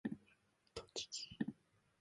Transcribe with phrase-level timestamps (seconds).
[0.73, 1.09] 栃木